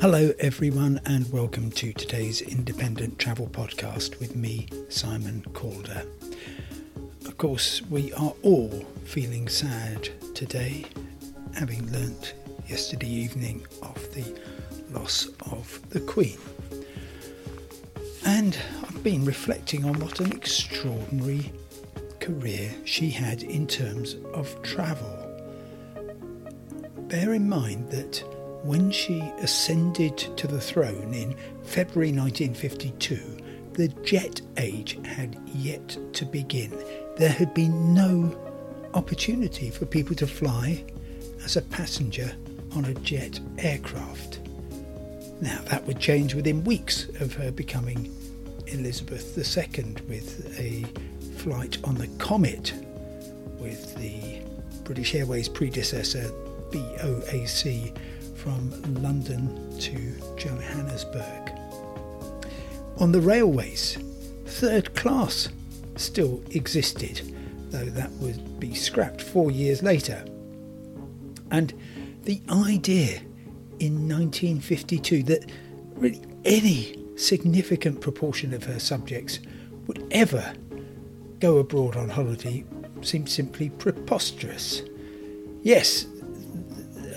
Hello, 0.00 0.32
everyone, 0.38 1.00
and 1.06 1.28
welcome 1.32 1.72
to 1.72 1.92
today's 1.92 2.40
Independent 2.40 3.18
Travel 3.18 3.48
Podcast 3.48 4.20
with 4.20 4.36
me, 4.36 4.68
Simon 4.88 5.44
Calder. 5.54 6.04
Of 7.26 7.36
course, 7.36 7.82
we 7.90 8.12
are 8.12 8.32
all 8.42 8.86
feeling 9.02 9.48
sad 9.48 10.08
today, 10.36 10.84
having 11.56 11.90
learnt 11.90 12.34
yesterday 12.68 13.08
evening 13.08 13.66
of 13.82 14.14
the 14.14 14.40
loss 14.92 15.30
of 15.50 15.80
the 15.90 15.98
Queen. 15.98 16.38
And 18.24 18.56
I've 18.84 19.02
been 19.02 19.24
reflecting 19.24 19.84
on 19.84 19.98
what 19.98 20.20
an 20.20 20.30
extraordinary 20.30 21.52
career 22.20 22.72
she 22.84 23.10
had 23.10 23.42
in 23.42 23.66
terms 23.66 24.14
of 24.32 24.62
travel. 24.62 25.24
Bear 27.08 27.34
in 27.34 27.48
mind 27.48 27.90
that 27.90 28.22
when 28.62 28.90
she 28.90 29.20
ascended 29.38 30.16
to 30.36 30.46
the 30.46 30.60
throne 30.60 31.14
in 31.14 31.34
February 31.62 32.12
1952, 32.12 33.18
the 33.74 33.88
jet 34.04 34.40
age 34.56 34.98
had 35.04 35.36
yet 35.46 35.96
to 36.14 36.24
begin. 36.24 36.76
There 37.16 37.30
had 37.30 37.54
been 37.54 37.94
no 37.94 38.36
opportunity 38.94 39.70
for 39.70 39.86
people 39.86 40.16
to 40.16 40.26
fly 40.26 40.84
as 41.44 41.56
a 41.56 41.62
passenger 41.62 42.32
on 42.74 42.84
a 42.86 42.94
jet 42.94 43.38
aircraft. 43.58 44.40
Now, 45.40 45.60
that 45.70 45.86
would 45.86 46.00
change 46.00 46.34
within 46.34 46.64
weeks 46.64 47.08
of 47.20 47.34
her 47.34 47.52
becoming 47.52 48.12
Elizabeth 48.66 49.38
II 49.38 49.94
with 50.08 50.58
a 50.58 50.84
flight 51.38 51.78
on 51.84 51.94
the 51.94 52.08
Comet 52.18 52.72
with 53.58 53.94
the 53.96 54.40
British 54.82 55.14
Airways 55.14 55.48
predecessor 55.48 56.30
BOAC 56.70 57.96
from 58.38 58.70
London 59.02 59.78
to 59.78 60.14
Johannesburg. 60.36 61.52
On 62.98 63.12
the 63.12 63.20
railways, 63.20 63.98
third 64.46 64.94
class 64.94 65.48
still 65.96 66.42
existed, 66.50 67.34
though 67.70 67.84
that 67.84 68.10
would 68.12 68.60
be 68.60 68.74
scrapped 68.74 69.20
four 69.20 69.50
years 69.50 69.82
later. 69.82 70.24
And 71.50 71.74
the 72.24 72.40
idea 72.50 73.20
in 73.80 74.08
1952 74.08 75.22
that 75.24 75.50
really 75.94 76.22
any 76.44 77.04
significant 77.16 78.00
proportion 78.00 78.54
of 78.54 78.64
her 78.64 78.78
subjects 78.78 79.40
would 79.86 80.06
ever 80.10 80.52
go 81.40 81.58
abroad 81.58 81.96
on 81.96 82.08
holiday 82.08 82.64
seemed 83.02 83.28
simply 83.28 83.70
preposterous. 83.70 84.82
Yes, 85.62 86.06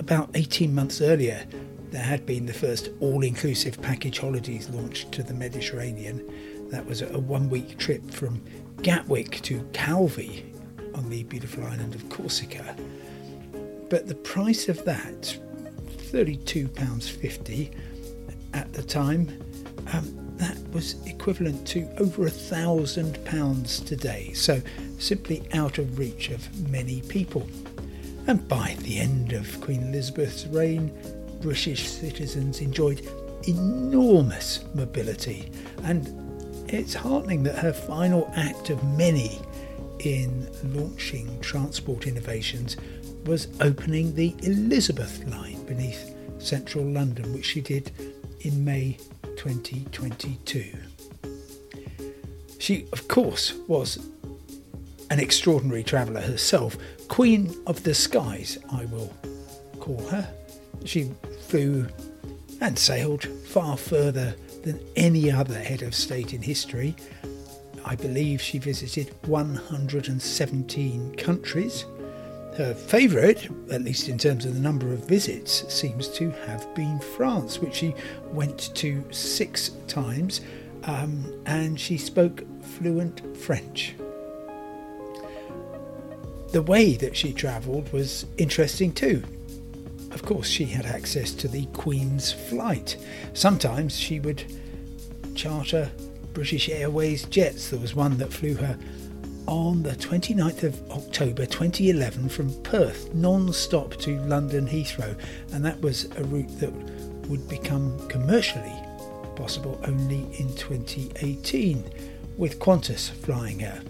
about 0.00 0.30
18 0.34 0.74
months 0.74 1.00
earlier, 1.00 1.46
there 1.90 2.02
had 2.02 2.26
been 2.26 2.46
the 2.46 2.52
first 2.52 2.88
all 3.00 3.22
inclusive 3.22 3.80
package 3.80 4.18
holidays 4.18 4.68
launched 4.70 5.12
to 5.12 5.22
the 5.22 5.34
Mediterranean. 5.34 6.68
That 6.70 6.86
was 6.86 7.02
a 7.02 7.18
one 7.18 7.50
week 7.50 7.78
trip 7.78 8.10
from 8.10 8.42
Gatwick 8.82 9.42
to 9.42 9.62
Calvi 9.72 10.52
on 10.94 11.10
the 11.10 11.22
beautiful 11.24 11.64
island 11.64 11.94
of 11.94 12.08
Corsica. 12.08 12.74
But 13.90 14.08
the 14.08 14.14
price 14.14 14.68
of 14.68 14.84
that, 14.84 15.38
£32.50 16.12 17.74
at 18.54 18.72
the 18.72 18.82
time, 18.82 19.28
um, 19.92 20.16
that 20.36 20.56
was 20.72 20.94
equivalent 21.06 21.66
to 21.68 21.86
over 21.98 22.26
a 22.26 22.30
thousand 22.30 23.22
pounds 23.26 23.80
today. 23.80 24.32
So 24.32 24.62
simply 24.98 25.42
out 25.52 25.76
of 25.76 25.98
reach 25.98 26.30
of 26.30 26.70
many 26.70 27.02
people. 27.02 27.46
And 28.30 28.46
by 28.46 28.76
the 28.82 29.00
end 29.00 29.32
of 29.32 29.60
Queen 29.60 29.88
Elizabeth's 29.88 30.46
reign, 30.46 30.96
British 31.40 31.88
citizens 31.88 32.60
enjoyed 32.60 33.02
enormous 33.48 34.64
mobility. 34.72 35.50
And 35.82 36.06
it's 36.72 36.94
heartening 36.94 37.42
that 37.42 37.58
her 37.58 37.72
final 37.72 38.32
act 38.36 38.70
of 38.70 38.84
many 38.96 39.40
in 39.98 40.48
launching 40.72 41.40
transport 41.40 42.06
innovations 42.06 42.76
was 43.26 43.48
opening 43.60 44.14
the 44.14 44.36
Elizabeth 44.44 45.26
line 45.26 45.66
beneath 45.66 46.14
central 46.38 46.84
London, 46.84 47.32
which 47.34 47.46
she 47.46 47.60
did 47.60 47.90
in 48.42 48.64
May 48.64 48.96
2022. 49.38 50.72
She, 52.60 52.86
of 52.92 53.08
course, 53.08 53.54
was 53.66 54.08
an 55.10 55.18
extraordinary 55.18 55.82
traveller 55.82 56.20
herself, 56.20 56.76
Queen 57.08 57.54
of 57.66 57.82
the 57.82 57.94
Skies, 57.94 58.58
I 58.72 58.86
will 58.86 59.12
call 59.80 60.06
her. 60.08 60.32
She 60.84 61.10
flew 61.48 61.86
and 62.60 62.78
sailed 62.78 63.24
far 63.24 63.76
further 63.76 64.34
than 64.62 64.80
any 64.96 65.30
other 65.30 65.58
head 65.58 65.82
of 65.82 65.94
state 65.94 66.32
in 66.32 66.42
history. 66.42 66.94
I 67.84 67.96
believe 67.96 68.40
she 68.40 68.58
visited 68.58 69.14
117 69.26 71.14
countries. 71.16 71.84
Her 72.56 72.74
favourite, 72.74 73.48
at 73.72 73.82
least 73.82 74.08
in 74.08 74.18
terms 74.18 74.44
of 74.44 74.54
the 74.54 74.60
number 74.60 74.92
of 74.92 75.08
visits, 75.08 75.72
seems 75.72 76.08
to 76.08 76.30
have 76.46 76.72
been 76.74 77.00
France, 77.00 77.58
which 77.58 77.76
she 77.76 77.94
went 78.26 78.74
to 78.76 79.02
six 79.10 79.70
times, 79.88 80.42
um, 80.84 81.32
and 81.46 81.80
she 81.80 81.96
spoke 81.96 82.44
fluent 82.62 83.36
French. 83.36 83.94
The 86.52 86.62
way 86.62 86.94
that 86.94 87.16
she 87.16 87.32
travelled 87.32 87.92
was 87.92 88.26
interesting 88.36 88.92
too. 88.92 89.22
Of 90.10 90.22
course, 90.22 90.48
she 90.48 90.64
had 90.64 90.86
access 90.86 91.32
to 91.34 91.48
the 91.48 91.66
Queen's 91.66 92.32
flight. 92.32 92.96
Sometimes 93.34 93.96
she 93.96 94.18
would 94.18 94.42
charter 95.36 95.90
British 96.32 96.68
Airways 96.68 97.24
jets. 97.26 97.70
There 97.70 97.78
was 97.78 97.94
one 97.94 98.18
that 98.18 98.32
flew 98.32 98.54
her 98.54 98.76
on 99.46 99.82
the 99.82 99.92
29th 99.92 100.64
of 100.64 100.90
October 100.90 101.46
2011 101.46 102.28
from 102.28 102.52
Perth 102.62 103.14
non 103.14 103.52
stop 103.52 103.94
to 103.98 104.18
London 104.22 104.66
Heathrow, 104.66 105.16
and 105.52 105.64
that 105.64 105.80
was 105.80 106.06
a 106.16 106.24
route 106.24 106.58
that 106.58 106.72
would 107.28 107.48
become 107.48 107.96
commercially 108.08 108.74
possible 109.36 109.80
only 109.86 110.22
in 110.38 110.54
2018 110.56 111.84
with 112.36 112.58
Qantas 112.58 113.10
flying 113.10 113.60
her. 113.60 113.80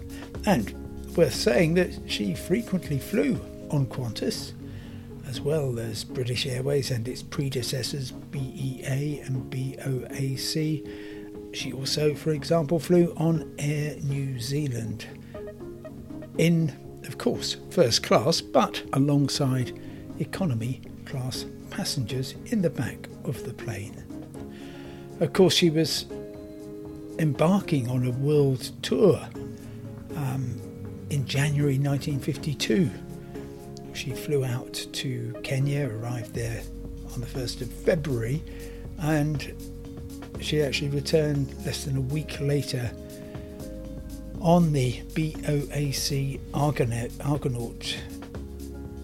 And 0.45 0.73
worth 1.15 1.33
saying 1.33 1.73
that 1.75 1.97
she 2.07 2.33
frequently 2.33 2.99
flew 2.99 3.39
on 3.69 3.85
Qantas, 3.87 4.53
as 5.27 5.41
well 5.41 5.79
as 5.79 6.03
British 6.03 6.45
Airways 6.45 6.91
and 6.91 7.07
its 7.07 7.23
predecessors 7.23 8.11
BEA 8.11 9.21
and 9.25 9.51
BOAC. 9.51 10.87
She 11.53 11.73
also, 11.73 12.13
for 12.13 12.31
example, 12.31 12.79
flew 12.79 13.13
on 13.17 13.53
Air 13.59 13.95
New 14.01 14.39
Zealand 14.39 15.05
in, 16.37 16.73
of 17.05 17.17
course, 17.17 17.57
first 17.69 18.03
class, 18.03 18.41
but 18.41 18.83
alongside 18.93 19.79
economy 20.19 20.81
class 21.05 21.45
passengers 21.69 22.35
in 22.47 22.61
the 22.61 22.69
back 22.69 23.07
of 23.25 23.43
the 23.43 23.53
plane. 23.53 24.03
Of 25.19 25.33
course, 25.33 25.53
she 25.53 25.69
was 25.69 26.05
embarking 27.19 27.89
on 27.89 28.07
a 28.07 28.11
world 28.11 28.71
tour 28.81 29.19
um, 30.15 30.59
in 31.11 31.25
January 31.25 31.77
1952. 31.77 32.89
She 33.93 34.11
flew 34.11 34.45
out 34.45 34.73
to 34.93 35.35
Kenya, 35.43 35.89
arrived 35.89 36.33
there 36.33 36.63
on 37.13 37.19
the 37.19 37.27
1st 37.27 37.61
of 37.61 37.71
February, 37.71 38.41
and 38.99 39.53
she 40.39 40.61
actually 40.61 40.87
returned 40.89 41.53
less 41.65 41.83
than 41.83 41.97
a 41.97 42.01
week 42.01 42.39
later 42.39 42.89
on 44.39 44.71
the 44.71 45.01
BOAC 45.13 46.39
Argonaut, 46.53 47.11
Argonaut 47.25 47.97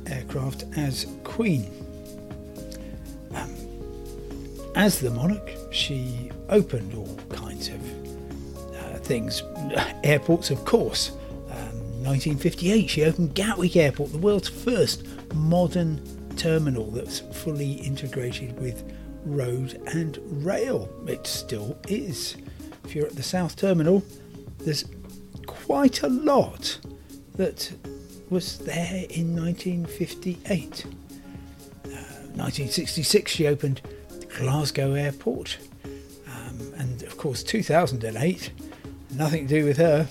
aircraft 0.08 0.64
as 0.78 1.08
Queen. 1.26 1.70
Um, 3.36 3.54
as 4.76 5.02
the 5.02 5.12
monarch, 5.12 5.52
she 5.72 6.32
opened 6.48 6.94
all 6.96 7.20
kinds 7.28 7.68
of 7.68 8.76
uh, 8.76 8.98
things, 9.00 9.44
airports, 10.06 10.50
of 10.50 10.64
course, 10.64 11.12
1958, 12.04 12.90
she 12.90 13.04
opened 13.04 13.36
Gatwick 13.36 13.76
Airport, 13.76 14.12
the 14.12 14.18
world's 14.18 14.50
first 14.50 15.06
modern 15.34 16.02
terminal 16.38 16.92
that's 16.92 17.20
fully 17.20 17.74
integrated 17.74 18.60
with 18.60 18.84
road 19.26 19.82
and 19.88 20.20
rail. 20.46 20.90
It 21.08 21.28
still 21.28 21.78
is. 21.88 22.38
If 22.84 22.96
you're 22.96 23.08
at 23.08 23.16
the 23.16 23.24
South 23.24 23.56
Terminal, 23.56 24.04
there's 24.60 24.86
quite 25.46 26.04
a 26.04 26.08
lot 26.08 26.80
that 27.36 27.72
was 28.30 28.58
there 28.60 29.06
in 29.10 29.36
1958. 29.36 30.86
Uh, 30.86 31.90
1966, 32.36 33.32
she 33.32 33.48
opened 33.48 33.82
Glasgow 34.38 34.94
Airport. 34.94 35.58
Um, 35.84 36.74
and 36.78 37.04
of 37.04 37.18
course, 37.18 37.44
2008, 37.44 38.52
nothing 39.16 39.48
to 39.48 39.60
do 39.60 39.66
with 39.66 39.78
her. 39.78 40.08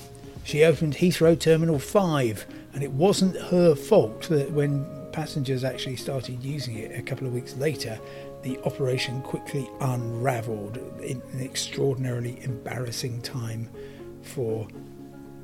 She 0.47 0.63
opened 0.63 0.95
Heathrow 0.95 1.37
Terminal 1.37 1.81
5, 1.81 2.47
and 2.73 2.85
it 2.85 2.93
wasn't 2.93 3.37
her 3.37 3.75
fault 3.75 4.29
that 4.29 4.53
when 4.53 4.87
passengers 5.11 5.65
actually 5.65 5.97
started 5.97 6.41
using 6.41 6.77
it 6.77 6.97
a 6.97 7.03
couple 7.03 7.27
of 7.27 7.35
weeks 7.35 7.57
later, 7.57 7.99
the 8.45 8.57
operation 8.61 9.23
quickly 9.23 9.69
unravelled 9.81 10.77
in 11.03 11.21
an 11.33 11.41
extraordinarily 11.41 12.39
embarrassing 12.45 13.23
time 13.23 13.69
for 14.23 14.69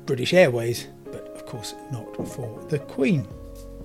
British 0.05 0.33
Airways, 0.33 0.87
but 1.11 1.27
of 1.35 1.45
course 1.45 1.75
not 1.91 2.15
for 2.29 2.63
the 2.69 2.79
Queen. 2.79 3.27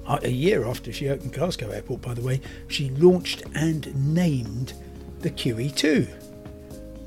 A 0.06 0.30
year 0.30 0.64
after 0.68 0.92
she 0.92 1.08
opened 1.08 1.32
Glasgow 1.32 1.70
Airport, 1.70 2.00
by 2.00 2.14
the 2.14 2.22
way, 2.22 2.40
she 2.68 2.90
launched 2.90 3.42
and 3.56 3.92
named 4.14 4.72
the 5.18 5.30
QE2, 5.30 6.08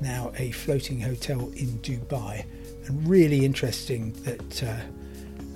now 0.02 0.32
a 0.36 0.50
floating 0.50 1.00
hotel 1.00 1.50
in 1.56 1.78
Dubai, 1.78 2.44
and 2.86 3.08
really 3.08 3.44
interesting 3.44 4.12
that 4.24 4.62
uh, 4.62 4.76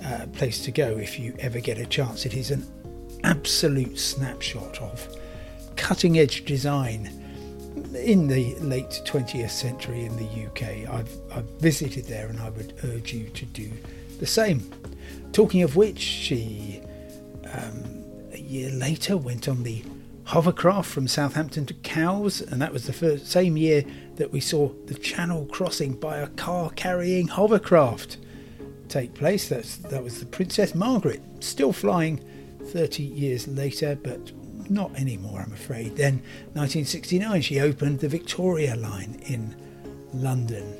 uh, 0.05 0.25
place 0.27 0.63
to 0.63 0.71
go 0.71 0.97
if 0.97 1.19
you 1.19 1.35
ever 1.39 1.59
get 1.59 1.77
a 1.77 1.85
chance. 1.85 2.25
It 2.25 2.33
is 2.33 2.51
an 2.51 2.65
absolute 3.23 3.97
snapshot 3.99 4.81
of 4.81 5.07
cutting 5.75 6.19
edge 6.19 6.45
design 6.45 7.11
in 7.93 8.27
the 8.27 8.55
late 8.55 9.01
20th 9.05 9.49
century 9.49 10.05
in 10.05 10.15
the 10.17 10.45
UK. 10.47 10.89
I've, 10.89 11.11
I've 11.31 11.49
visited 11.59 12.05
there 12.05 12.27
and 12.27 12.39
I 12.39 12.49
would 12.49 12.73
urge 12.83 13.13
you 13.13 13.29
to 13.29 13.45
do 13.45 13.71
the 14.19 14.25
same. 14.25 14.71
Talking 15.31 15.63
of 15.63 15.75
which, 15.75 15.99
she 15.99 16.81
um, 17.53 18.03
a 18.33 18.39
year 18.39 18.71
later 18.71 19.17
went 19.17 19.47
on 19.47 19.63
the 19.63 19.83
hovercraft 20.27 20.89
from 20.89 21.07
Southampton 21.07 21.65
to 21.65 21.73
Cowes, 21.73 22.41
and 22.41 22.61
that 22.61 22.73
was 22.73 22.85
the 22.85 22.91
first, 22.91 23.27
same 23.27 23.55
year 23.55 23.85
that 24.15 24.31
we 24.31 24.41
saw 24.41 24.67
the 24.85 24.93
Channel 24.93 25.45
crossing 25.45 25.93
by 25.93 26.17
a 26.17 26.27
car 26.27 26.69
carrying 26.71 27.29
hovercraft 27.29 28.17
take 28.89 29.13
place. 29.13 29.47
That's, 29.47 29.77
that 29.77 30.03
was 30.03 30.19
the 30.19 30.25
Princess 30.25 30.75
Margaret, 30.75 31.21
still 31.39 31.71
flying 31.71 32.21
30 32.61 33.03
years 33.03 33.47
later, 33.47 33.97
but 34.03 34.33
not 34.69 34.93
anymore, 34.95 35.39
I'm 35.39 35.53
afraid. 35.53 35.95
Then, 35.95 36.15
1969, 36.53 37.41
she 37.41 37.61
opened 37.61 38.01
the 38.01 38.09
Victoria 38.09 38.75
line 38.75 39.21
in 39.27 39.55
London. 40.13 40.75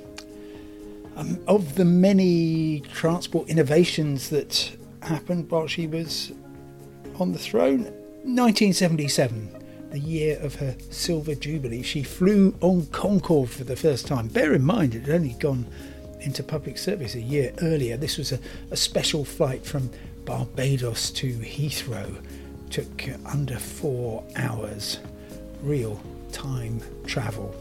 Um, 1.15 1.39
of 1.47 1.75
the 1.75 1.85
many 1.85 2.81
transport 2.93 3.47
innovations 3.47 4.29
that 4.29 4.77
happened 5.01 5.49
while 5.49 5.67
she 5.67 5.87
was 5.87 6.33
on 7.17 7.31
the 7.31 7.39
throne, 7.39 7.93
1977, 8.27 9.89
the 9.91 9.99
year 9.99 10.37
of 10.41 10.55
her 10.55 10.75
Silver 10.89 11.33
Jubilee, 11.33 11.81
she 11.81 12.03
flew 12.03 12.53
on 12.59 12.85
Concorde 12.87 13.49
for 13.49 13.63
the 13.63 13.77
first 13.77 14.05
time. 14.05 14.27
Bear 14.27 14.53
in 14.53 14.63
mind, 14.63 14.95
it 14.95 15.03
had 15.03 15.15
only 15.15 15.33
gone 15.39 15.65
into 16.19 16.43
public 16.43 16.77
service 16.77 17.15
a 17.15 17.21
year 17.21 17.53
earlier. 17.61 17.95
This 17.95 18.17
was 18.17 18.33
a, 18.33 18.39
a 18.69 18.75
special 18.75 19.23
flight 19.23 19.65
from 19.65 19.89
Barbados 20.25 21.09
to 21.11 21.33
Heathrow 21.39 22.21
took 22.69 23.03
under 23.25 23.57
four 23.57 24.25
hours 24.35 24.99
real 25.61 25.97
time 26.33 26.81
travel. 27.05 27.55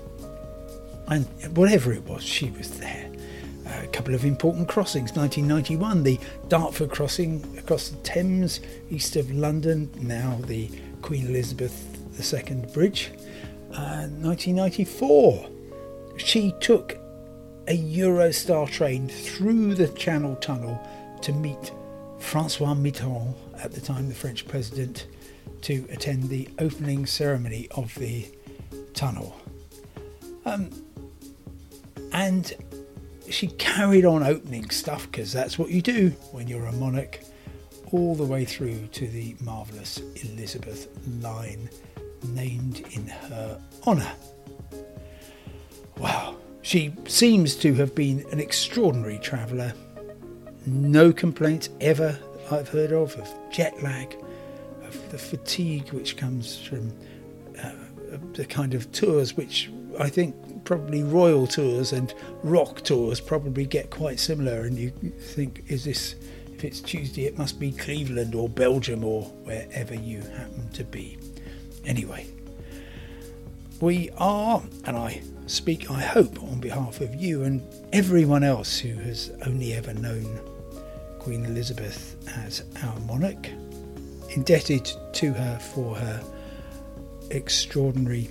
And 1.07 1.27
whatever 1.57 1.93
it 1.93 2.03
was, 2.03 2.25
she 2.25 2.51
was 2.51 2.71
there. 2.79 3.09
A 3.67 3.87
couple 3.89 4.15
of 4.15 4.25
important 4.25 4.69
crossings. 4.69 5.13
1991, 5.17 6.03
the 6.03 6.21
Dartford 6.49 6.91
crossing 6.91 7.45
across 7.59 7.89
the 7.89 7.97
Thames 7.99 8.61
east 8.91 9.17
of 9.17 9.31
London, 9.31 9.91
now 10.01 10.39
the 10.47 10.71
Queen 11.03 11.27
Elizabeth 11.27 11.75
II 12.33 12.65
Bridge. 12.73 13.11
Uh, 13.73 14.07
1994, 14.07 15.49
she 16.17 16.55
took 16.61 16.97
a 17.69 17.77
Eurostar 17.77 18.71
train 18.71 19.09
through 19.09 19.75
the 19.75 19.89
Channel 19.89 20.37
Tunnel 20.37 20.81
to 21.23 21.33
meet 21.33 21.73
Francois 22.19 22.75
Mitterrand, 22.75 23.35
at 23.62 23.73
the 23.73 23.81
time 23.81 24.09
the 24.09 24.15
French 24.15 24.47
president, 24.47 25.07
to 25.62 25.87
attend 25.91 26.29
the 26.29 26.49
opening 26.59 27.07
ceremony 27.07 27.69
of 27.73 27.95
the 27.97 28.27
tunnel. 28.95 29.37
Um, 30.45 30.71
and 32.12 32.55
she 33.31 33.49
carried 33.49 34.05
on 34.05 34.23
opening 34.23 34.70
stuff 34.70 35.11
because 35.11 35.32
that's 35.32 35.58
what 35.58 35.70
you 35.70 35.82
do 35.82 36.11
when 36.32 36.49
you're 36.49 36.67
a 36.67 36.73
monarch, 36.73 37.20
all 37.93 38.14
the 38.14 38.25
way 38.25 38.44
through 38.44 38.87
to 38.88 39.06
the 39.06 39.37
marvellous 39.40 39.99
Elizabeth 40.25 40.88
line, 41.20 41.69
named 42.28 42.84
in 42.93 43.06
her 43.06 43.61
honour. 43.87 44.12
Wow, 45.99 46.37
she 46.62 46.94
seems 47.06 47.56
to 47.56 47.75
have 47.75 47.94
been 47.94 48.25
an 48.32 48.40
extraordinary 48.40 49.19
traveller 49.19 49.73
no 50.67 51.12
complaints 51.12 51.69
ever 51.81 52.19
I've 52.50 52.69
heard 52.69 52.93
of 52.93 53.17
of 53.17 53.32
jet 53.50 53.82
lag, 53.82 54.17
of 54.82 55.11
the 55.11 55.19
fatigue 55.19 55.93
which 55.93 56.17
comes 56.17 56.58
from 56.58 56.93
uh, 57.62 57.73
the 58.34 58.44
kind 58.44 58.75
of 58.75 58.90
tours 58.93 59.37
which 59.37 59.70
I 59.99 60.08
think 60.08 60.34
probably 60.67 61.03
royal 61.03 61.47
tours 61.47 61.93
and 61.93 62.13
rock 62.43 62.83
tours 62.83 63.21
probably 63.21 63.65
get 63.65 63.89
quite 63.89 64.21
similar. 64.21 64.63
And 64.63 64.77
you 64.77 64.91
think, 64.91 65.65
is 65.69 65.85
this, 65.85 66.17
if 66.53 66.65
it's 66.65 66.81
Tuesday, 66.81 67.25
it 67.25 67.39
must 67.39 67.59
be 67.59 67.73
Cleveland 67.73 68.35
or 68.35 68.49
Belgium 68.49 69.03
or 69.05 69.23
wherever 69.45 69.95
you 69.95 70.21
happen 70.21 70.69
to 70.75 70.85
be. 70.85 71.17
Anyway, 71.87 72.27
we 73.81 74.11
are, 74.19 74.63
and 74.85 74.97
I 74.97 75.23
speak, 75.47 75.91
I 75.91 76.01
hope, 76.01 76.43
on 76.43 76.61
behalf 76.61 77.01
of 77.01 77.15
you 77.15 77.45
and 77.45 77.62
everyone 77.93 78.43
else 78.43 78.79
who 78.79 78.95
has 78.95 79.31
only 79.47 79.73
ever 79.73 79.95
known 79.95 80.41
Queen 81.21 81.45
Elizabeth 81.45 82.17
as 82.37 82.65
our 82.83 82.99
monarch, 83.01 83.49
indebted 84.35 84.91
to 85.12 85.33
her 85.33 85.59
for 85.59 85.95
her 85.95 86.23
extraordinary 87.31 88.29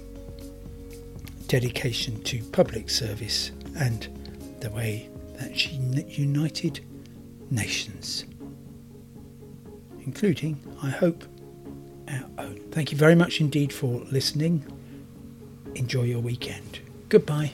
dedication 1.59 2.21
to 2.24 2.43
public 2.51 2.89
service 2.89 3.51
and 3.77 4.09
the 4.59 4.69
way 4.71 5.09
that 5.35 5.57
she 5.57 5.77
united 6.09 6.85
nations, 7.50 8.25
including, 10.01 10.59
I 10.83 10.89
hope, 10.89 11.24
our 12.09 12.25
own. 12.39 12.59
Thank 12.71 12.91
you 12.91 12.97
very 12.97 13.15
much 13.15 13.39
indeed 13.39 13.71
for 13.71 14.01
listening. 14.12 14.65
Enjoy 15.75 16.03
your 16.03 16.19
weekend. 16.19 16.79
Goodbye. 17.07 17.53